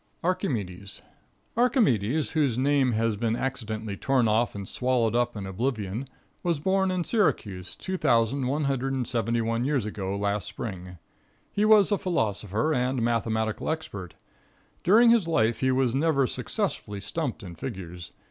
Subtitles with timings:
[0.23, 1.03] Archimedes.
[1.55, 6.07] Archimedes, whose given name has been accidentally torn off and swallowed up in oblivion,
[6.41, 10.97] was born in Syracuse, 2,171 years ago last spring.
[11.51, 14.15] He was a philosopher and mathematical expert.
[14.83, 18.11] During his life he was never successfully stumped in figures.